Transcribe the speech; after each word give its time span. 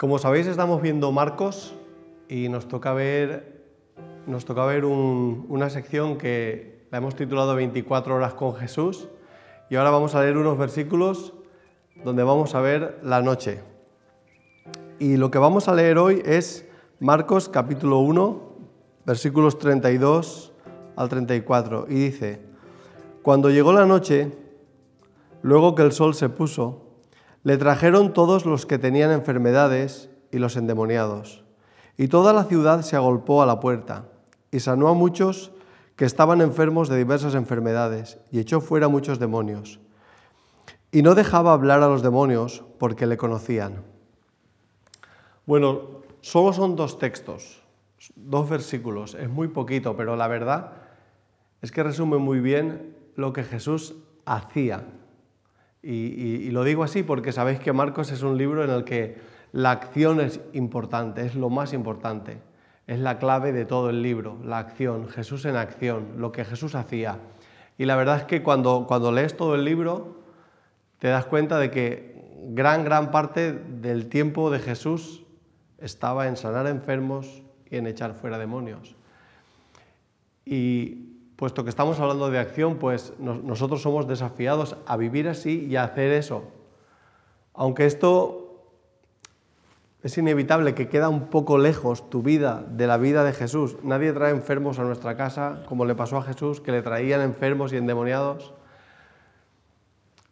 Como 0.00 0.18
sabéis, 0.18 0.46
estamos 0.46 0.80
viendo 0.80 1.12
Marcos 1.12 1.74
y 2.26 2.48
nos 2.48 2.66
toca 2.68 2.94
ver, 2.94 3.66
nos 4.26 4.46
toca 4.46 4.64
ver 4.64 4.86
una 4.86 5.68
sección 5.68 6.16
que 6.16 6.86
la 6.90 6.96
hemos 6.96 7.16
titulado 7.16 7.54
24 7.54 8.14
horas 8.14 8.32
con 8.32 8.54
Jesús 8.54 9.08
y 9.68 9.76
ahora 9.76 9.90
vamos 9.90 10.14
a 10.14 10.22
leer 10.22 10.38
unos 10.38 10.56
versículos 10.56 11.34
donde 12.02 12.22
vamos 12.22 12.54
a 12.54 12.62
ver 12.62 12.98
la 13.02 13.20
noche. 13.20 13.60
Y 14.98 15.18
lo 15.18 15.30
que 15.30 15.36
vamos 15.36 15.68
a 15.68 15.74
leer 15.74 15.98
hoy 15.98 16.22
es 16.24 16.66
Marcos 16.98 17.50
capítulo 17.50 17.98
1, 17.98 18.40
versículos 19.04 19.58
32 19.58 20.54
al 20.96 21.10
34 21.10 21.84
y 21.90 21.94
dice, 21.96 22.40
Cuando 23.20 23.50
llegó 23.50 23.74
la 23.74 23.84
noche, 23.84 24.32
luego 25.42 25.74
que 25.74 25.82
el 25.82 25.92
sol 25.92 26.14
se 26.14 26.30
puso, 26.30 26.89
le 27.42 27.56
trajeron 27.56 28.12
todos 28.12 28.44
los 28.44 28.66
que 28.66 28.78
tenían 28.78 29.10
enfermedades 29.10 30.10
y 30.30 30.38
los 30.38 30.56
endemoniados. 30.56 31.44
Y 31.96 32.08
toda 32.08 32.32
la 32.32 32.44
ciudad 32.44 32.82
se 32.82 32.96
agolpó 32.96 33.42
a 33.42 33.46
la 33.46 33.60
puerta 33.60 34.06
y 34.50 34.60
sanó 34.60 34.88
a 34.88 34.94
muchos 34.94 35.52
que 35.96 36.04
estaban 36.04 36.40
enfermos 36.40 36.88
de 36.88 36.98
diversas 36.98 37.34
enfermedades 37.34 38.18
y 38.30 38.40
echó 38.40 38.60
fuera 38.60 38.88
muchos 38.88 39.18
demonios. 39.18 39.80
Y 40.92 41.02
no 41.02 41.14
dejaba 41.14 41.52
hablar 41.52 41.82
a 41.82 41.88
los 41.88 42.02
demonios 42.02 42.64
porque 42.78 43.06
le 43.06 43.16
conocían. 43.16 43.82
Bueno, 45.46 46.02
solo 46.20 46.52
son 46.52 46.76
dos 46.76 46.98
textos, 46.98 47.62
dos 48.16 48.48
versículos, 48.48 49.14
es 49.14 49.28
muy 49.28 49.48
poquito, 49.48 49.96
pero 49.96 50.16
la 50.16 50.28
verdad 50.28 50.72
es 51.62 51.70
que 51.70 51.82
resume 51.82 52.18
muy 52.18 52.40
bien 52.40 52.96
lo 53.16 53.32
que 53.32 53.44
Jesús 53.44 53.94
hacía 54.24 54.84
y, 55.82 56.50
lo 56.50 56.64
digo 56.64 56.84
así 56.84 57.02
porque 57.02 57.32
sabéis 57.32 57.60
que 57.60 57.72
Marcos 57.72 58.12
es 58.12 58.22
un 58.22 58.36
libro 58.36 58.64
en 58.64 58.70
el 58.70 58.84
que 58.84 59.16
la 59.52 59.70
acción 59.70 60.20
es 60.20 60.40
importante, 60.52 61.24
es 61.24 61.34
lo 61.34 61.48
más 61.48 61.72
importante, 61.72 62.38
es 62.86 62.98
la 62.98 63.18
clave 63.18 63.52
de 63.52 63.64
todo 63.64 63.90
el 63.90 64.02
libro, 64.02 64.38
la 64.44 64.58
acción, 64.58 65.08
Jesús 65.08 65.44
en 65.44 65.56
acción, 65.56 66.14
lo 66.18 66.32
que 66.32 66.44
Jesús 66.44 66.74
hacía. 66.74 67.18
Y 67.78 67.86
la 67.86 67.96
verdad 67.96 68.18
es 68.18 68.24
que 68.24 68.42
cuando, 68.42 68.84
cuando 68.86 69.10
lees 69.10 69.36
todo 69.36 69.54
el 69.54 69.64
libro 69.64 70.20
te 70.98 71.08
das 71.08 71.24
cuenta 71.24 71.58
de 71.58 71.70
que 71.70 72.20
gran, 72.48 72.84
gran 72.84 73.10
parte 73.10 73.52
del 73.52 74.08
tiempo 74.08 74.50
de 74.50 74.58
Jesús 74.58 75.24
estaba 75.78 76.28
en 76.28 76.36
sanar 76.36 76.66
enfermos 76.66 77.42
y 77.70 77.76
en 77.76 77.86
echar 77.86 78.14
fuera 78.14 78.38
demonios. 78.38 78.96
Y 80.44 81.09
puesto 81.40 81.64
que 81.64 81.70
estamos 81.70 81.98
hablando 82.00 82.30
de 82.30 82.38
acción, 82.38 82.76
pues 82.76 83.14
nosotros 83.18 83.80
somos 83.80 84.06
desafiados 84.06 84.76
a 84.84 84.98
vivir 84.98 85.26
así 85.26 85.64
y 85.70 85.76
a 85.76 85.84
hacer 85.84 86.12
eso. 86.12 86.44
Aunque 87.54 87.86
esto 87.86 88.66
es 90.02 90.18
inevitable 90.18 90.74
que 90.74 90.90
queda 90.90 91.08
un 91.08 91.28
poco 91.28 91.56
lejos 91.56 92.10
tu 92.10 92.22
vida 92.22 92.62
de 92.70 92.86
la 92.86 92.98
vida 92.98 93.24
de 93.24 93.32
Jesús. 93.32 93.78
Nadie 93.82 94.12
trae 94.12 94.32
enfermos 94.32 94.78
a 94.78 94.82
nuestra 94.82 95.16
casa, 95.16 95.62
como 95.66 95.86
le 95.86 95.94
pasó 95.94 96.18
a 96.18 96.22
Jesús, 96.22 96.60
que 96.60 96.72
le 96.72 96.82
traían 96.82 97.22
enfermos 97.22 97.72
y 97.72 97.78
endemoniados. 97.78 98.52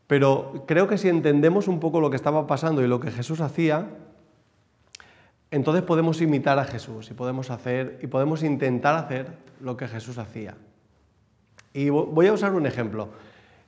Pero 0.09 0.65
creo 0.67 0.89
que 0.89 0.99
si 0.99 1.09
entendemos 1.09 1.69
un 1.69 1.81
poco 1.81 2.03
lo 2.03 2.11
que 2.11 2.17
estaba 2.17 2.47
pasando 2.47 2.85
y 2.85 2.87
lo 2.87 3.01
que 3.01 3.11
Jesús 3.11 3.41
hacía, 3.41 3.89
entonces 5.51 5.85
podemos 5.85 6.21
imitar 6.21 6.59
a 6.59 6.65
Jesús 6.65 7.11
y 7.11 7.15
podemos 7.15 7.51
hacer 7.51 7.99
y 8.03 8.09
podemos 8.09 8.43
intentar 8.43 8.95
hacer 8.95 9.39
lo 9.63 9.79
que 9.79 9.89
Jesús 9.89 10.19
hacía. 10.19 10.55
Y 11.73 11.91
voy 11.91 12.27
a 12.27 12.33
usar 12.33 12.55
un 12.55 12.67
ejemplo. 12.67 13.09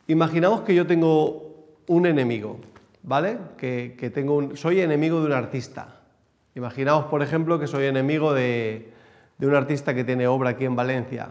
Imaginaos 0.07 0.63
que 0.63 0.75
yo 0.75 0.87
tengo 0.87 1.51
un 1.87 2.07
enemigo, 2.07 2.59
¿vale? 3.03 3.39
Que, 3.57 4.11
tengo 4.15 4.57
soy 4.57 4.81
enemigo 4.81 5.21
de 5.21 5.27
un 5.27 5.33
artista. 5.33 6.01
Imaginaos, 6.55 7.07
por 7.07 7.23
ejemplo, 7.23 7.59
que 7.59 7.67
soy 7.67 7.87
enemigo 7.87 8.33
de, 8.33 8.93
de 9.39 9.47
un 9.47 9.55
artista 9.55 9.95
que 9.95 10.05
tiene 10.05 10.27
obra 10.27 10.51
aquí 10.51 10.65
en 10.65 10.77
Valencia, 10.77 11.31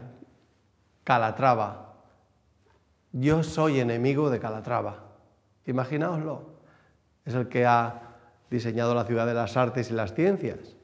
Calatrava. 1.03 1.95
Yo 3.11 3.43
soy 3.43 3.79
enemigo 3.79 4.29
de 4.29 4.39
Calatrava. 4.39 5.03
Imaginaoslo. 5.65 6.59
Es 7.25 7.35
el 7.35 7.47
que 7.47 7.65
ha 7.65 8.01
diseñado 8.49 8.95
la 8.95 9.05
ciudad 9.05 9.27
de 9.27 9.33
las 9.33 9.57
artes 9.57 9.91
y 9.91 9.93
las 9.93 10.13
ciencias. 10.13 10.75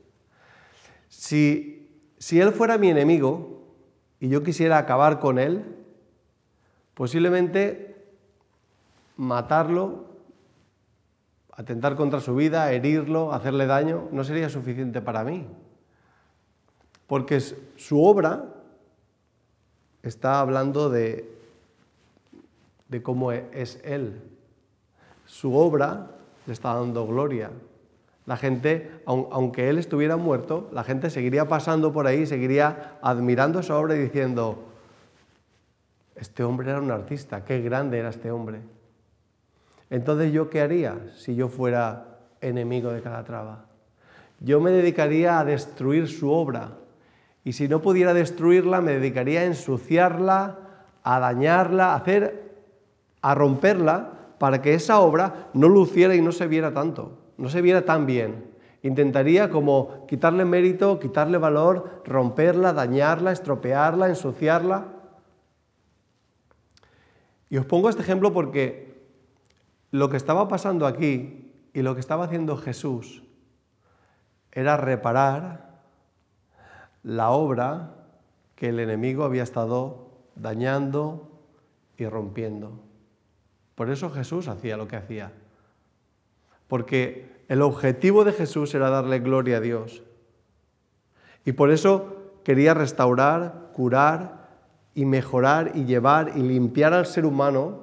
Si, 1.10 2.12
si 2.18 2.40
él 2.40 2.52
fuera 2.52 2.78
mi 2.78 2.90
enemigo 2.90 3.64
y 4.20 4.30
yo 4.30 4.44
quisiera 4.44 4.78
acabar 4.78 5.20
con 5.20 5.40
él, 5.40 5.64
Posiblemente 6.96 7.94
matarlo, 9.18 10.06
atentar 11.52 11.96
contra 11.96 12.22
su 12.22 12.36
vida, 12.36 12.72
herirlo, 12.72 13.34
hacerle 13.34 13.66
daño, 13.66 14.08
no 14.12 14.24
sería 14.24 14.50
suficiente 14.50 15.02
para 15.02 15.24
mí. 15.24 15.46
Porque 17.08 17.40
su 17.40 18.04
obra 18.04 18.46
está 20.04 20.40
hablando 20.40 20.90
de, 20.90 21.30
cómo 23.04 23.32
e, 23.32 23.46
es 23.52 23.80
Él. 23.84 24.22
Su 25.26 25.56
obra 25.56 26.12
le 26.48 26.54
está 26.54 26.76
dando 26.76 27.06
gloria. 27.06 27.52
La 28.26 28.38
gente, 28.38 28.90
aunque 29.06 29.70
Él 29.70 29.78
estuviera 29.78 30.18
muerto, 30.18 30.70
la 30.72 30.84
gente 30.84 31.10
seguiría 31.10 31.48
pasando 31.48 31.92
por 31.92 32.08
ahí, 32.08 32.26
seguiría 32.26 32.98
admirando 33.02 33.62
su 33.62 33.74
obra 33.74 33.96
y 33.96 34.00
diciendo, 34.00 34.64
este 36.16 36.44
hombre 36.44 36.70
era 36.70 36.80
un 36.80 36.92
artista, 36.92 37.44
qué 37.44 37.62
grande 37.62 38.00
era 38.00 38.10
este 38.10 38.32
hombre. 38.32 38.62
Entonces, 39.90 40.32
¿yo 40.32 40.50
qué 40.50 40.62
haría 40.62 40.98
si 41.16 41.36
yo 41.36 41.48
fuera 41.48 42.20
enemigo 42.42 42.92
de 42.92 43.02
Calatrava? 43.02 43.66
Yo 44.40 44.60
me 44.60 44.72
dedicaría 44.72 45.40
a 45.40 45.46
destruir 45.46 46.08
su 46.08 46.32
obra. 46.32 46.72
Y 47.44 47.54
si 47.54 47.68
no 47.68 47.82
pudiera 47.82 48.14
destruirla, 48.14 48.82
me 48.82 48.94
dedicaría 48.94 49.42
a 49.42 49.46
ensuciarla, 49.46 50.58
a 51.04 51.20
dañarla, 51.20 51.94
a 51.94 51.96
hacer, 51.98 52.54
a 53.22 53.36
romperla, 53.36 54.12
para 54.40 54.62
que 54.62 54.74
esa 54.74 55.00
obra 55.00 55.50
no 55.54 55.70
luciera 55.70 56.16
y 56.16 56.22
no 56.22 56.32
se 56.32 56.48
viera 56.48 56.74
tanto, 56.74 57.18
no 57.38 57.50
se 57.50 57.62
viera 57.62 57.84
tan 57.86 58.06
bien. 58.06 58.54
Intentaría 58.84 59.50
como 59.50 60.06
quitarle 60.08 60.46
mérito, 60.46 61.00
quitarle 61.00 61.38
valor, 61.38 62.02
romperla, 62.06 62.74
dañarla, 62.74 63.32
estropearla, 63.32 64.10
ensuciarla. 64.10 64.86
Y 67.56 67.58
os 67.58 67.66
pongo 67.66 67.88
este 67.88 68.02
ejemplo 68.02 68.34
porque 68.34 68.98
lo 69.92 70.10
que 70.10 70.18
estaba 70.18 70.50
pasando 70.50 70.86
aquí 70.86 71.54
y 71.74 71.84
lo 71.84 71.94
que 71.94 72.02
estaba 72.02 72.26
haciendo 72.26 72.58
Jesús 72.58 73.24
era 74.52 74.76
reparar 74.76 75.80
la 77.02 77.30
obra 77.30 77.96
que 78.56 78.68
el 78.68 78.82
enemigo 78.82 79.24
había 79.24 79.44
estado 79.44 80.10
dañando 80.36 81.32
y 81.96 82.06
rompiendo. 82.06 82.78
Por 83.76 83.90
eso 83.90 84.10
Jesús 84.10 84.50
hacía 84.50 84.76
lo 84.76 84.90
que 84.90 84.98
hacía. 84.98 85.32
Porque 86.68 87.46
el 87.48 87.62
objetivo 87.62 88.26
de 88.26 88.34
Jesús 88.34 88.76
era 88.76 88.90
darle 88.90 89.20
gloria 89.20 89.60
a 89.60 89.62
Dios. 89.62 90.04
Y 91.46 91.54
por 91.54 91.72
eso 91.72 92.34
quería 92.44 92.74
restaurar, 92.74 93.72
curar 93.74 94.45
y 94.96 95.06
mejorar 95.06 95.74
y 95.76 95.84
llevar 95.84 96.32
y 96.36 96.40
limpiar 96.40 96.94
al 96.94 97.06
ser 97.06 97.26
humano, 97.26 97.82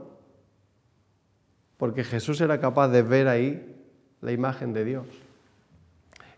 porque 1.77 2.03
Jesús 2.03 2.41
era 2.41 2.59
capaz 2.59 2.89
de 2.89 3.03
ver 3.03 3.29
ahí 3.29 3.77
la 4.23 4.33
imagen 4.33 4.73
de 4.73 4.85
Dios. 4.85 5.07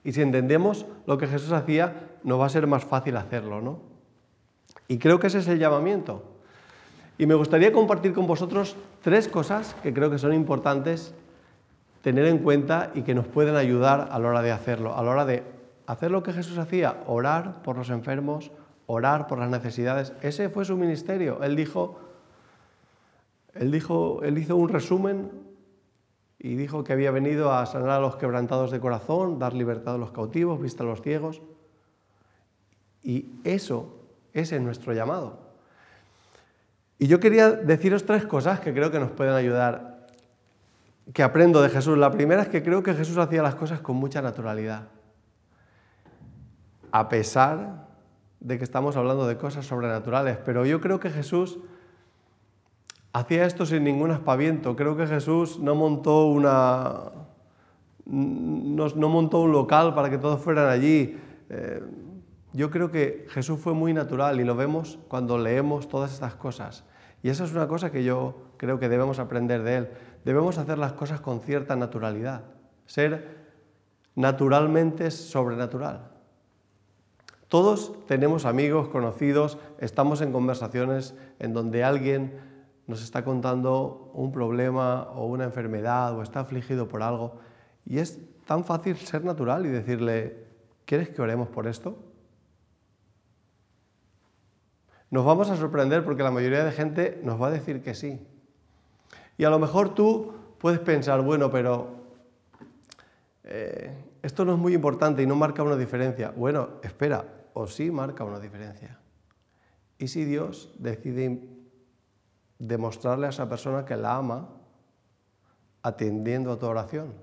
Y 0.02 0.12
si 0.12 0.20
entendemos 0.20 0.84
lo 1.06 1.16
que 1.16 1.28
Jesús 1.28 1.52
hacía, 1.52 2.10
nos 2.24 2.40
va 2.40 2.46
a 2.46 2.50
ser 2.50 2.66
más 2.66 2.84
fácil 2.84 3.16
hacerlo, 3.16 3.60
¿no? 3.62 3.78
Y 4.88 4.98
creo 4.98 5.18
que 5.18 5.28
ese 5.28 5.38
es 5.38 5.48
el 5.48 5.58
llamamiento. 5.58 6.24
Y 7.16 7.26
me 7.26 7.34
gustaría 7.34 7.72
compartir 7.72 8.12
con 8.12 8.26
vosotros 8.26 8.76
tres 9.02 9.28
cosas 9.28 9.76
que 9.82 9.94
creo 9.94 10.10
que 10.10 10.18
son 10.18 10.34
importantes 10.34 11.14
tener 12.02 12.26
en 12.26 12.38
cuenta 12.38 12.90
y 12.94 13.02
que 13.02 13.14
nos 13.14 13.26
pueden 13.26 13.56
ayudar 13.56 14.08
a 14.10 14.18
la 14.18 14.28
hora 14.28 14.42
de 14.42 14.50
hacerlo, 14.50 14.96
a 14.96 15.02
la 15.02 15.10
hora 15.10 15.24
de 15.24 15.42
hacer 15.86 16.10
lo 16.10 16.22
que 16.22 16.32
Jesús 16.32 16.58
hacía, 16.58 17.02
orar 17.06 17.62
por 17.62 17.76
los 17.78 17.90
enfermos, 17.90 18.50
orar 18.86 19.26
por 19.26 19.38
las 19.38 19.50
necesidades. 19.50 20.12
Ese 20.22 20.48
fue 20.48 20.64
su 20.64 20.76
ministerio. 20.76 21.42
Él 21.42 21.56
dijo, 21.56 21.98
él 23.54 23.70
dijo, 23.70 24.22
él 24.22 24.38
hizo 24.38 24.56
un 24.56 24.68
resumen 24.68 25.30
y 26.38 26.56
dijo 26.56 26.84
que 26.84 26.92
había 26.92 27.10
venido 27.10 27.52
a 27.52 27.64
sanar 27.66 27.90
a 27.90 28.00
los 28.00 28.16
quebrantados 28.16 28.70
de 28.70 28.80
corazón, 28.80 29.38
dar 29.38 29.54
libertad 29.54 29.94
a 29.94 29.98
los 29.98 30.10
cautivos, 30.10 30.60
vista 30.60 30.82
a 30.82 30.86
los 30.86 31.00
ciegos. 31.00 31.40
Y 33.02 33.26
eso, 33.44 34.00
ese 34.32 34.56
es 34.56 34.62
nuestro 34.62 34.92
llamado. 34.92 35.38
Y 36.98 37.06
yo 37.06 37.20
quería 37.20 37.50
deciros 37.50 38.04
tres 38.04 38.26
cosas 38.26 38.60
que 38.60 38.72
creo 38.72 38.90
que 38.90 38.98
nos 38.98 39.10
pueden 39.10 39.34
ayudar, 39.34 40.06
que 41.12 41.22
aprendo 41.22 41.62
de 41.62 41.68
Jesús. 41.68 41.98
La 41.98 42.10
primera 42.10 42.42
es 42.42 42.48
que 42.48 42.62
creo 42.62 42.82
que 42.82 42.94
Jesús 42.94 43.18
hacía 43.18 43.42
las 43.42 43.54
cosas 43.54 43.80
con 43.80 43.96
mucha 43.96 44.22
naturalidad. 44.22 44.88
A 46.90 47.08
pesar 47.08 47.86
de 48.44 48.58
que 48.58 48.64
estamos 48.64 48.96
hablando 48.96 49.26
de 49.26 49.38
cosas 49.38 49.66
sobrenaturales, 49.66 50.36
pero 50.36 50.66
yo 50.66 50.78
creo 50.80 51.00
que 51.00 51.08
Jesús 51.08 51.58
hacía 53.14 53.46
esto 53.46 53.64
sin 53.64 53.84
ningún 53.84 54.10
aspaviento. 54.10 54.76
Creo 54.76 54.96
que 54.96 55.06
Jesús 55.06 55.58
no 55.58 55.74
montó 55.74 56.26
una, 56.26 57.10
no, 58.04 59.08
montó 59.08 59.40
un 59.40 59.52
local 59.52 59.94
para 59.94 60.10
que 60.10 60.18
todos 60.18 60.42
fueran 60.42 60.68
allí. 60.68 61.18
Eh, 61.48 61.82
yo 62.52 62.70
creo 62.70 62.90
que 62.90 63.24
Jesús 63.30 63.58
fue 63.58 63.72
muy 63.72 63.94
natural 63.94 64.38
y 64.38 64.44
lo 64.44 64.54
vemos 64.54 64.98
cuando 65.08 65.38
leemos 65.38 65.88
todas 65.88 66.12
estas 66.12 66.34
cosas. 66.34 66.84
Y 67.22 67.30
eso 67.30 67.44
es 67.44 67.52
una 67.52 67.66
cosa 67.66 67.90
que 67.90 68.04
yo 68.04 68.42
creo 68.58 68.78
que 68.78 68.90
debemos 68.90 69.18
aprender 69.18 69.62
de 69.62 69.76
Él. 69.78 69.88
Debemos 70.26 70.58
hacer 70.58 70.76
las 70.76 70.92
cosas 70.92 71.22
con 71.22 71.40
cierta 71.40 71.76
naturalidad, 71.76 72.42
ser 72.84 73.38
naturalmente 74.14 75.10
sobrenatural. 75.10 76.13
Todos 77.54 77.92
tenemos 78.08 78.46
amigos, 78.46 78.88
conocidos, 78.88 79.58
estamos 79.78 80.20
en 80.22 80.32
conversaciones 80.32 81.14
en 81.38 81.54
donde 81.54 81.84
alguien 81.84 82.40
nos 82.88 83.00
está 83.00 83.24
contando 83.24 84.10
un 84.12 84.32
problema 84.32 85.04
o 85.12 85.26
una 85.26 85.44
enfermedad 85.44 86.18
o 86.18 86.22
está 86.22 86.40
afligido 86.40 86.88
por 86.88 87.04
algo 87.04 87.36
y 87.86 87.98
es 87.98 88.18
tan 88.44 88.64
fácil 88.64 88.96
ser 88.96 89.24
natural 89.24 89.66
y 89.66 89.68
decirle, 89.68 90.48
¿quieres 90.84 91.10
que 91.10 91.22
oremos 91.22 91.46
por 91.46 91.68
esto? 91.68 91.96
Nos 95.12 95.24
vamos 95.24 95.48
a 95.48 95.56
sorprender 95.56 96.04
porque 96.04 96.24
la 96.24 96.32
mayoría 96.32 96.64
de 96.64 96.72
gente 96.72 97.20
nos 97.22 97.40
va 97.40 97.46
a 97.46 97.52
decir 97.52 97.84
que 97.84 97.94
sí. 97.94 98.18
Y 99.38 99.44
a 99.44 99.50
lo 99.50 99.60
mejor 99.60 99.94
tú 99.94 100.34
puedes 100.58 100.80
pensar, 100.80 101.22
bueno, 101.22 101.52
pero 101.52 101.86
eh, 103.44 103.94
esto 104.22 104.44
no 104.44 104.54
es 104.54 104.58
muy 104.58 104.74
importante 104.74 105.22
y 105.22 105.26
no 105.28 105.36
marca 105.36 105.62
una 105.62 105.76
diferencia. 105.76 106.32
Bueno, 106.36 106.80
espera, 106.82 107.24
o 107.54 107.66
sí 107.66 107.90
marca 107.90 108.24
una 108.24 108.40
diferencia. 108.40 108.98
¿Y 109.98 110.08
si 110.08 110.24
Dios 110.24 110.74
decide 110.78 111.48
demostrarle 112.58 113.26
a 113.26 113.30
esa 113.30 113.48
persona 113.48 113.84
que 113.84 113.96
la 113.96 114.16
ama 114.16 114.50
atendiendo 115.82 116.52
a 116.52 116.58
tu 116.58 116.66
oración? 116.66 117.14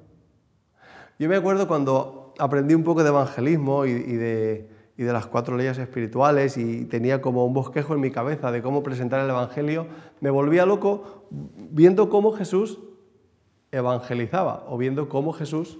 Yo 1.19 1.30
me 1.30 1.36
acuerdo 1.36 1.68
cuando 1.68 2.33
aprendí 2.39 2.74
un 2.74 2.83
poco 2.83 3.04
de 3.04 3.10
evangelismo 3.10 3.86
y, 3.86 3.94
de, 3.94 4.69
y 4.98 5.04
de 5.04 5.13
las 5.13 5.28
cuatro 5.28 5.57
leyes 5.57 5.78
espirituales 5.78 6.57
y 6.57 6.86
tenía 6.86 7.22
como 7.22 7.45
un 7.45 7.54
bosquejo 7.54 7.94
en 7.94 8.00
mi 8.00 8.10
cabeza 8.10 8.51
de 8.51 8.63
cómo 8.63 8.81
presentar 8.81 9.19
el 9.19 9.30
Evangelio, 9.30 9.88
me 10.22 10.30
volvía 10.30 10.66
loco 10.66 11.28
viendo 11.30 12.10
cómo 12.10 12.31
Jesús 12.31 12.80
evangelizaba 13.72 14.66
o 14.68 14.78
viendo 14.78 15.10
cómo 15.10 15.33
Jesús 15.33 15.78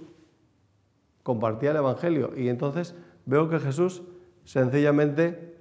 compartía 1.22 1.70
el 1.70 1.78
Evangelio. 1.78 2.32
Y 2.36 2.48
entonces 2.48 2.94
veo 3.26 3.48
que 3.48 3.58
Jesús 3.58 4.02
sencillamente 4.44 5.52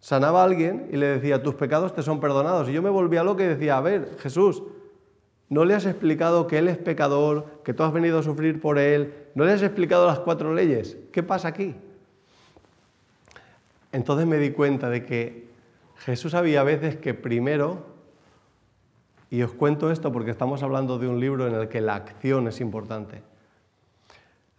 sanaba 0.00 0.42
a 0.42 0.44
alguien 0.44 0.88
y 0.92 0.96
le 0.96 1.06
decía, 1.06 1.42
tus 1.42 1.54
pecados 1.54 1.94
te 1.94 2.02
son 2.02 2.20
perdonados. 2.20 2.68
Y 2.68 2.72
yo 2.72 2.82
me 2.82 2.90
volvía 2.90 3.24
loco 3.24 3.42
y 3.42 3.46
decía, 3.46 3.76
a 3.76 3.80
ver, 3.80 4.16
Jesús, 4.18 4.62
¿no 5.48 5.64
le 5.64 5.74
has 5.74 5.86
explicado 5.86 6.46
que 6.46 6.58
Él 6.58 6.68
es 6.68 6.78
pecador, 6.78 7.60
que 7.64 7.74
tú 7.74 7.82
has 7.82 7.92
venido 7.92 8.20
a 8.20 8.22
sufrir 8.22 8.60
por 8.60 8.78
Él? 8.78 9.14
¿No 9.34 9.44
le 9.44 9.52
has 9.52 9.62
explicado 9.62 10.06
las 10.06 10.20
cuatro 10.20 10.54
leyes? 10.54 10.96
¿Qué 11.12 11.22
pasa 11.22 11.48
aquí? 11.48 11.74
Entonces 13.92 14.26
me 14.26 14.38
di 14.38 14.50
cuenta 14.50 14.90
de 14.90 15.04
que 15.04 15.48
Jesús 15.98 16.34
había 16.34 16.62
veces 16.62 16.96
que 16.96 17.14
primero, 17.14 17.86
y 19.30 19.42
os 19.42 19.52
cuento 19.52 19.90
esto 19.90 20.12
porque 20.12 20.30
estamos 20.30 20.62
hablando 20.62 20.98
de 20.98 21.08
un 21.08 21.18
libro 21.18 21.48
en 21.48 21.54
el 21.54 21.68
que 21.68 21.80
la 21.80 21.96
acción 21.96 22.46
es 22.46 22.60
importante, 22.60 23.22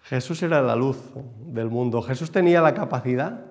Jesús 0.04 0.42
era 0.42 0.62
la 0.62 0.76
luz 0.76 0.98
del 1.46 1.70
mundo. 1.70 2.02
Jesús 2.02 2.32
tenía 2.32 2.62
la 2.62 2.74
capacidad 2.74 3.46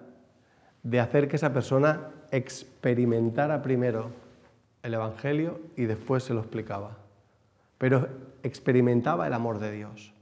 de 0.86 1.00
hacer 1.00 1.26
que 1.26 1.34
esa 1.34 1.52
persona 1.52 2.10
experimentara 2.30 3.60
primero 3.60 4.10
el 4.84 4.94
Evangelio 4.94 5.58
y 5.76 5.86
después 5.86 6.22
se 6.22 6.32
lo 6.32 6.40
explicaba. 6.40 6.96
Pero 7.76 8.08
experimentaba 8.44 9.26
el 9.26 9.32
amor 9.32 9.58
de 9.58 9.72
Dios. 9.72 10.12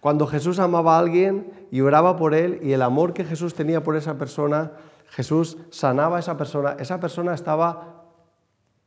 Cuando 0.00 0.26
Jesús 0.26 0.58
amaba 0.58 0.96
a 0.96 0.98
alguien 0.98 1.50
y 1.70 1.80
oraba 1.80 2.18
por 2.18 2.34
él 2.34 2.60
y 2.62 2.72
el 2.72 2.82
amor 2.82 3.14
que 3.14 3.24
Jesús 3.24 3.54
tenía 3.54 3.82
por 3.82 3.96
esa 3.96 4.18
persona, 4.18 4.72
Jesús 5.08 5.56
sanaba 5.70 6.18
a 6.18 6.20
esa 6.20 6.36
persona, 6.36 6.76
esa 6.78 7.00
persona 7.00 7.32
estaba 7.32 8.04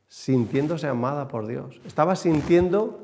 sintiéndose 0.06 0.86
amada 0.86 1.26
por 1.26 1.48
Dios, 1.48 1.80
estaba 1.84 2.14
sintiendo 2.14 3.00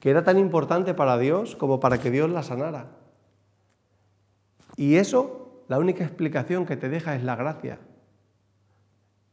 que 0.00 0.10
era 0.10 0.24
tan 0.24 0.36
importante 0.36 0.94
para 0.94 1.16
Dios 1.16 1.54
como 1.54 1.78
para 1.78 1.98
que 1.98 2.10
Dios 2.10 2.28
la 2.28 2.42
sanara. 2.42 2.88
Y 4.76 4.96
eso, 4.96 5.45
la 5.68 5.78
única 5.78 6.04
explicación 6.04 6.66
que 6.66 6.76
te 6.76 6.88
deja 6.88 7.14
es 7.14 7.24
la 7.24 7.36
gracia. 7.36 7.78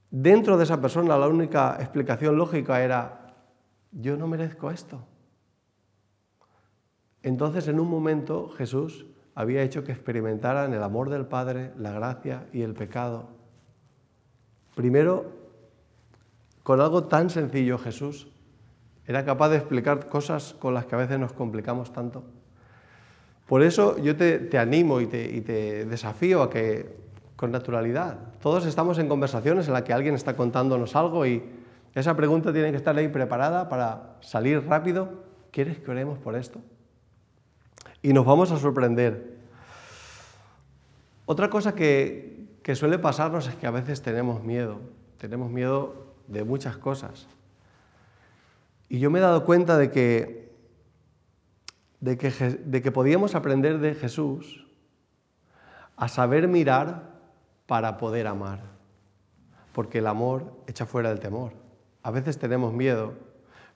Dentro 0.10 0.58
de 0.58 0.64
esa 0.64 0.82
persona 0.82 1.18
la 1.18 1.28
única 1.28 1.78
explicación 1.80 2.38
lógica 2.38 2.84
era, 2.84 3.36
yo 3.92 4.18
no 4.18 4.28
merezco 4.28 4.72
esto. 4.72 5.06
Entonces 7.22 7.68
en 7.68 7.80
un 7.80 7.90
momento 7.90 8.50
Jesús 8.50 9.06
había 9.36 9.64
hecho 9.64 9.84
que 9.84 9.92
experimentaran 9.92 10.74
el 10.74 10.84
amor 10.84 11.10
del 11.10 11.26
Padre, 11.26 11.72
la 11.78 11.92
gracia 11.92 12.48
y 12.52 12.62
el 12.62 12.74
pecado. 12.74 13.30
Primero, 14.76 15.32
con 16.62 16.80
algo 16.82 17.06
tan 17.06 17.30
sencillo 17.30 17.78
Jesús 17.78 18.32
era 19.06 19.26
capaz 19.26 19.50
de 19.50 19.58
explicar 19.58 20.10
cosas 20.10 20.54
con 20.54 20.74
las 20.74 20.86
que 20.86 20.96
a 20.96 21.00
veces 21.00 21.20
nos 21.20 21.34
complicamos 21.34 21.92
tanto. 21.92 22.24
Por 23.48 23.62
eso 23.62 23.98
yo 23.98 24.16
te, 24.16 24.58
animo 24.58 25.02
y 25.02 25.08
te, 25.08 25.86
desafío 25.86 26.44
a 26.44 26.50
que 26.50 27.04
con 27.36 27.52
naturalidad, 27.52 28.18
todos 28.42 28.66
estamos 28.66 29.00
en 29.00 29.10
conversaciones 29.10 29.68
en 29.68 29.74
las 29.74 29.84
que 29.84 29.92
alguien 29.92 30.16
está 30.16 30.36
contándonos 30.36 30.96
algo 30.96 31.26
y 31.26 31.44
esa 31.94 32.16
pregunta 32.16 32.54
tiene 32.54 32.72
que 32.72 32.78
estar 32.78 32.96
ahí 32.98 33.08
preparada 33.10 33.70
para 33.70 34.18
salir 34.22 34.66
rápido. 34.68 35.24
¿Quieres 35.52 35.78
que 35.78 35.92
oremos 35.92 36.18
por 36.18 36.36
esto? 36.36 36.60
Y 38.02 38.14
nos 38.14 38.26
vamos 38.26 38.52
a 38.52 38.58
sorprender. 38.58 39.38
Otra 41.26 41.50
cosa 41.50 41.76
que, 41.76 42.48
que 42.64 42.76
suele 42.76 42.98
pasarnos 42.98 43.48
es 43.48 43.56
que 43.56 43.68
a 43.68 43.72
veces 43.72 44.02
tenemos 44.02 44.44
miedo. 44.44 44.80
Tenemos 45.18 45.52
miedo 45.52 46.14
de 46.28 46.44
muchas 46.44 46.78
cosas. 46.78 47.28
Y 48.90 49.00
yo 49.00 49.10
me 49.12 49.20
he 49.20 49.22
dado 49.22 49.46
cuenta 49.46 49.78
de 49.78 49.92
que, 49.92 50.43
de 52.04 52.18
que, 52.18 52.30
de 52.30 52.82
que 52.82 52.92
podíamos 52.92 53.34
aprender 53.34 53.80
de 53.80 53.96
Jesús 53.96 54.68
a 55.96 56.10
saber 56.10 56.50
mirar 56.50 57.14
para 57.66 57.96
poder 57.96 58.28
amar. 58.28 58.60
Porque 59.72 60.00
el 60.00 60.08
amor 60.08 60.52
echa 60.68 60.86
fuera 60.86 61.12
el 61.12 61.22
temor. 61.22 61.54
A 62.02 62.12
veces 62.12 62.38
tenemos 62.38 62.74
miedo, 62.74 63.14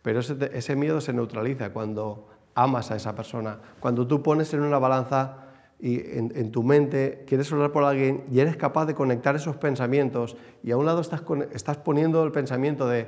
pero 0.02 0.20
ese, 0.20 0.76
miedo 0.76 1.00
se 1.00 1.14
neutraliza 1.14 1.72
cuando 1.72 2.28
amas 2.54 2.92
a 2.92 2.98
esa 2.98 3.16
persona. 3.16 3.60
Cuando 3.80 4.06
tú 4.06 4.22
pones 4.22 4.54
en 4.54 4.60
una 4.60 4.78
balanza 4.78 5.46
y 5.80 6.02
en, 6.18 6.34
en, 6.36 6.52
tu 6.52 6.64
mente 6.64 7.24
quieres 7.26 7.50
orar 7.54 7.72
por 7.72 7.86
alguien 7.86 8.26
y 8.30 8.42
eres 8.42 8.58
capaz 8.58 8.88
de 8.88 8.94
conectar 8.94 9.38
esos 9.38 9.56
pensamientos 9.56 10.36
y 10.64 10.72
a 10.72 10.78
un 10.78 10.86
lado 10.86 11.00
estás, 11.00 11.22
estás 11.54 11.78
poniendo 11.78 12.26
el 12.26 12.34
pensamiento 12.34 12.90
de 12.90 13.08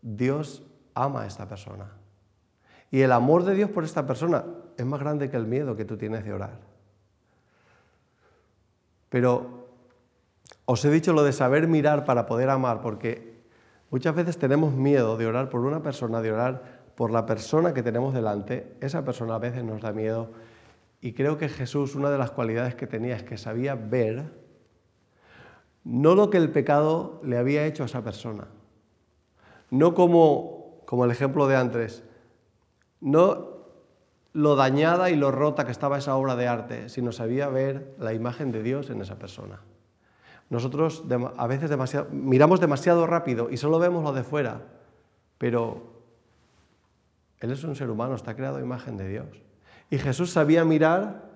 Dios 0.00 0.62
ama 0.94 1.22
a 1.22 1.26
esta 1.26 1.48
persona. 1.48 2.03
Y 2.90 3.00
el 3.00 3.12
amor 3.12 3.44
de 3.44 3.54
Dios 3.54 3.70
por 3.70 3.84
esta 3.84 4.06
persona 4.06 4.44
es 4.76 4.86
más 4.86 5.00
grande 5.00 5.30
que 5.30 5.36
el 5.36 5.46
miedo 5.46 5.76
que 5.76 5.84
tú 5.84 5.96
tienes 5.96 6.24
de 6.24 6.32
orar. 6.32 6.58
Pero 9.08 9.68
os 10.64 10.84
he 10.84 10.90
dicho 10.90 11.12
lo 11.12 11.22
de 11.22 11.32
saber 11.32 11.68
mirar 11.68 12.04
para 12.04 12.26
poder 12.26 12.50
amar, 12.50 12.80
porque 12.80 13.42
muchas 13.90 14.14
veces 14.14 14.38
tenemos 14.38 14.74
miedo 14.74 15.16
de 15.16 15.26
orar 15.26 15.48
por 15.48 15.60
una 15.60 15.82
persona, 15.82 16.20
de 16.20 16.32
orar 16.32 16.82
por 16.94 17.10
la 17.10 17.26
persona 17.26 17.74
que 17.74 17.82
tenemos 17.82 18.14
delante. 18.14 18.76
Esa 18.80 19.04
persona 19.04 19.36
a 19.36 19.38
veces 19.38 19.64
nos 19.64 19.82
da 19.82 19.92
miedo. 19.92 20.30
Y 21.00 21.12
creo 21.12 21.36
que 21.38 21.48
Jesús, 21.48 21.94
una 21.94 22.10
de 22.10 22.18
las 22.18 22.30
cualidades 22.30 22.74
que 22.74 22.86
tenía 22.86 23.16
es 23.16 23.22
que 23.22 23.36
sabía 23.36 23.74
ver 23.74 24.44
no 25.84 26.14
lo 26.14 26.30
que 26.30 26.38
el 26.38 26.50
pecado 26.50 27.20
le 27.22 27.36
había 27.36 27.66
hecho 27.66 27.82
a 27.82 27.86
esa 27.86 28.02
persona, 28.02 28.46
no 29.70 29.94
como 29.94 30.64
como 30.84 31.04
el 31.04 31.10
ejemplo 31.10 31.46
de 31.46 31.56
antes, 31.56 32.02
no 33.04 33.52
lo 34.32 34.56
dañada 34.56 35.10
y 35.10 35.16
lo 35.16 35.30
rota 35.30 35.66
que 35.66 35.70
estaba 35.70 35.98
esa 35.98 36.16
obra 36.16 36.34
de 36.36 36.48
arte, 36.48 36.88
sino 36.88 37.12
sabía 37.12 37.48
ver 37.48 37.94
la 37.98 38.14
imagen 38.14 38.50
de 38.50 38.62
Dios 38.62 38.88
en 38.90 39.00
esa 39.02 39.18
persona. 39.18 39.60
Nosotros 40.48 41.04
a 41.36 41.46
veces 41.46 41.70
miramos 42.10 42.60
demasiado 42.60 43.06
rápido 43.06 43.50
y 43.50 43.58
solo 43.58 43.78
vemos 43.78 44.02
lo 44.02 44.12
de 44.12 44.24
fuera, 44.24 44.62
pero 45.36 46.00
Él 47.40 47.52
es 47.52 47.62
un 47.62 47.76
ser 47.76 47.90
humano, 47.90 48.14
está 48.14 48.34
creado 48.34 48.58
imagen 48.58 48.96
de 48.96 49.08
Dios. 49.08 49.26
Y 49.90 49.98
Jesús 49.98 50.30
sabía 50.30 50.64
mirar 50.64 51.30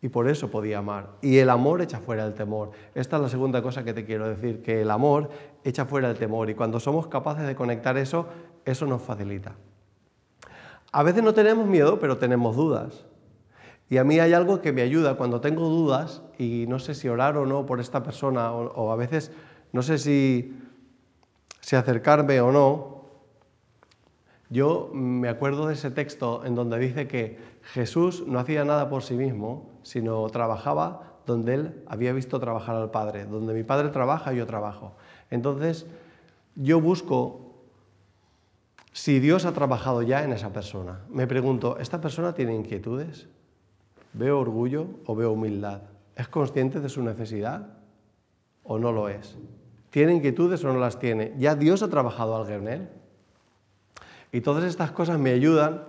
y 0.00 0.08
por 0.08 0.28
eso 0.28 0.50
podía 0.50 0.78
amar. 0.78 1.10
Y 1.22 1.38
el 1.38 1.48
amor 1.48 1.80
echa 1.80 2.00
fuera 2.00 2.26
el 2.26 2.34
temor. 2.34 2.72
Esta 2.94 3.16
es 3.16 3.22
la 3.22 3.28
segunda 3.28 3.62
cosa 3.62 3.84
que 3.84 3.94
te 3.94 4.04
quiero 4.04 4.28
decir, 4.28 4.62
que 4.62 4.82
el 4.82 4.90
amor 4.90 5.30
echa 5.62 5.86
fuera 5.86 6.10
el 6.10 6.18
temor. 6.18 6.50
Y 6.50 6.54
cuando 6.54 6.80
somos 6.80 7.06
capaces 7.06 7.46
de 7.46 7.54
conectar 7.54 7.96
eso, 7.96 8.26
eso 8.64 8.84
nos 8.86 9.00
facilita. 9.02 9.54
A 10.92 11.02
veces 11.02 11.22
no 11.22 11.34
tenemos 11.34 11.66
miedo, 11.66 11.98
pero 11.98 12.18
tenemos 12.18 12.56
dudas. 12.56 13.04
Y 13.90 13.96
a 13.96 14.04
mí 14.04 14.20
hay 14.20 14.32
algo 14.32 14.60
que 14.60 14.72
me 14.72 14.82
ayuda 14.82 15.16
cuando 15.16 15.40
tengo 15.40 15.68
dudas 15.68 16.22
y 16.38 16.66
no 16.68 16.78
sé 16.78 16.94
si 16.94 17.08
orar 17.08 17.36
o 17.36 17.46
no 17.46 17.64
por 17.66 17.80
esta 17.80 18.02
persona, 18.02 18.52
o, 18.52 18.92
a 18.92 18.96
veces 18.96 19.32
no 19.72 19.82
sé 19.82 19.98
si, 19.98 20.56
si 21.60 21.76
acercarme 21.76 22.40
o 22.40 22.52
no. 22.52 22.98
Yo 24.50 24.90
me 24.92 25.28
acuerdo 25.28 25.66
de 25.66 25.74
ese 25.74 25.90
texto 25.90 26.44
en 26.44 26.54
donde 26.54 26.78
dice 26.78 27.06
que 27.06 27.38
Jesús 27.62 28.24
no 28.26 28.38
hacía 28.38 28.64
nada 28.64 28.88
por 28.88 29.02
sí 29.02 29.14
mismo, 29.14 29.70
sino 29.82 30.26
trabajaba 30.28 31.18
donde 31.26 31.54
él 31.54 31.84
había 31.86 32.12
visto 32.12 32.40
trabajar 32.40 32.76
al 32.76 32.90
Padre. 32.90 33.26
Donde 33.26 33.52
mi 33.52 33.62
Padre 33.62 33.90
trabaja, 33.90 34.32
yo 34.32 34.46
trabajo. 34.46 34.94
Entonces, 35.30 35.86
yo 36.56 36.80
busco 36.80 37.47
si 38.92 39.20
Dios 39.20 39.44
ha 39.44 39.52
trabajado 39.52 40.02
ya 40.02 40.24
en 40.24 40.32
esa 40.32 40.52
persona. 40.52 41.00
Me 41.08 41.26
pregunto, 41.26 41.78
¿esta 41.78 42.00
persona 42.00 42.34
tiene 42.34 42.54
inquietudes? 42.54 43.28
¿Veo 44.12 44.40
orgullo 44.40 44.86
o 45.06 45.14
veo 45.14 45.32
humildad? 45.32 45.82
¿Es 46.16 46.28
consciente 46.28 46.80
de 46.80 46.88
su 46.88 47.02
necesidad 47.02 47.68
o 48.64 48.78
no 48.78 48.92
lo 48.92 49.08
es? 49.08 49.36
¿Tiene 49.90 50.14
inquietudes 50.14 50.64
o 50.64 50.72
no 50.72 50.78
las 50.78 50.98
tiene? 50.98 51.32
¿Ya 51.38 51.54
Dios 51.54 51.82
ha 51.82 51.88
trabajado 51.88 52.36
algo 52.36 52.50
en 52.50 52.68
él? 52.68 52.88
Y 54.32 54.40
todas 54.40 54.64
estas 54.64 54.90
cosas 54.90 55.18
me 55.18 55.30
ayudan 55.30 55.84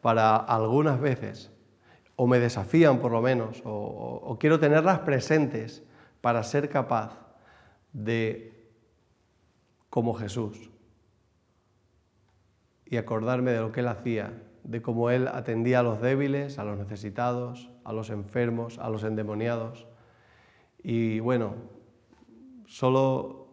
para 0.00 0.36
algunas 0.36 1.00
veces, 1.00 1.50
o 2.16 2.26
me 2.26 2.38
desafían 2.38 2.98
por 2.98 3.12
lo 3.12 3.22
menos, 3.22 3.62
o, 3.64 4.36
quiero 4.38 4.58
tenerlas 4.60 5.00
presentes 5.00 5.82
para 6.20 6.42
ser 6.42 6.68
capaz 6.68 7.18
de, 7.92 8.52
como 9.90 10.14
Jesús, 10.14 10.70
y 12.86 12.96
acordarme 12.96 13.52
de 13.52 13.60
lo 13.60 13.72
que 13.72 13.80
Él 13.80 13.88
hacía, 13.88 14.32
de 14.62 14.82
cómo 14.82 15.10
Él 15.10 15.28
atendía 15.28 15.80
a 15.80 15.82
los 15.82 16.00
débiles, 16.00 16.58
a 16.58 16.64
los 16.64 16.78
necesitados, 16.78 17.70
a 17.84 17.92
los 17.92 18.10
enfermos, 18.10 18.78
a 18.78 18.88
los 18.90 19.04
endemoniados. 19.04 19.86
Y 20.82 21.20
bueno, 21.20 21.54
solo, 22.66 23.48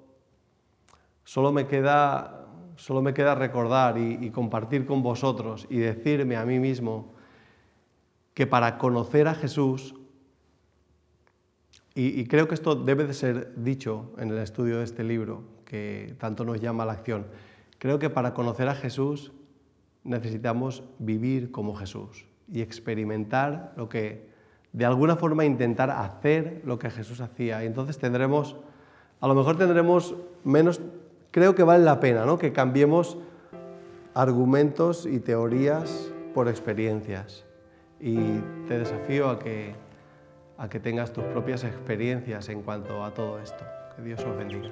solo 1.23 1.51
me 1.51 1.67
queda 1.67 2.41
Solo 2.81 3.03
me 3.03 3.13
queda 3.13 3.35
recordar 3.35 3.99
y, 3.99 4.31
compartir 4.31 4.87
con 4.87 5.03
vosotros 5.03 5.67
y 5.69 5.77
decirme 5.77 6.35
a 6.35 6.45
mí 6.45 6.57
mismo 6.57 7.13
que 8.33 8.47
para 8.47 8.79
conocer 8.79 9.27
a 9.27 9.35
Jesús, 9.35 9.93
y, 11.93 12.25
creo 12.25 12.47
que 12.47 12.55
esto 12.55 12.73
debe 12.73 13.05
de 13.05 13.13
ser 13.13 13.53
dicho 13.55 14.13
en 14.17 14.31
el 14.31 14.39
estudio 14.39 14.79
de 14.79 14.85
este 14.85 15.03
libro, 15.03 15.43
que 15.63 16.15
tanto 16.17 16.43
nos 16.43 16.59
llama 16.59 16.81
a 16.81 16.85
la 16.87 16.93
acción, 16.93 17.27
creo 17.81 17.97
que 17.97 18.11
para 18.11 18.35
conocer 18.35 18.69
a 18.69 18.75
Jesús 18.75 19.31
necesitamos 20.03 20.83
vivir 20.99 21.51
como 21.51 21.73
Jesús 21.73 22.27
y 22.47 22.61
experimentar 22.61 23.73
lo 23.75 23.89
que, 23.89 24.29
de 24.71 24.85
alguna 24.85 25.15
forma, 25.15 25.45
intentar 25.45 25.89
hacer 25.89 26.61
lo 26.63 26.77
que 26.77 26.91
Jesús 26.91 27.21
hacía. 27.21 27.63
Y 27.63 27.65
entonces 27.65 27.97
tendremos, 27.97 28.55
a 29.19 29.27
lo 29.27 29.33
mejor 29.33 29.57
tendremos 29.57 30.13
menos 30.43 30.79
creo 31.31 31.55
que 31.55 31.63
vale 31.63 31.83
la 31.83 31.99
pena 31.99 32.23
¿no? 32.23 32.37
que 32.37 32.53
cambiemos 32.53 33.17
argumentos 34.13 35.07
y 35.07 35.19
teorías 35.19 36.11
por 36.35 36.49
experiencias. 36.49 37.45
Y 37.99 38.15
te 38.67 38.77
desafío 38.77 39.27
a 39.27 39.39
que, 39.39 39.73
a 40.59 40.69
que 40.69 40.79
tengas 40.79 41.13
tus 41.13 41.23
propias 41.23 41.63
experiencias 41.63 42.47
en 42.49 42.61
cuanto 42.61 43.03
a 43.03 43.11
todo 43.11 43.39
esto. 43.39 43.63
Que 43.95 44.03
Dios 44.03 44.23
os 44.23 44.37
bendiga. 44.37 44.69